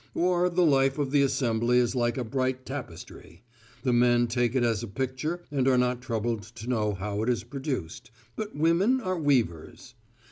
Or, 0.15 0.49
the 0.49 0.65
life 0.65 0.97
of 0.97 1.11
the 1.11 1.21
assembly 1.21 1.77
is 1.77 1.93
like 1.93 2.17
a 2.17 2.23
bright 2.23 2.65
tapestry: 2.65 3.43
the 3.83 3.93
men 3.93 4.25
take 4.25 4.55
it 4.55 4.63
as 4.63 4.81
a 4.81 4.87
picture 4.87 5.43
and 5.51 5.67
are 5.67 5.77
not 5.77 6.01
troubled 6.01 6.41
to 6.41 6.67
know 6.67 6.95
how 6.95 7.21
it 7.21 7.29
is 7.29 7.43
produced; 7.43 8.09
but 8.35 8.55
women 8.55 8.99
are 8.99 9.19
weavers. 9.19 9.93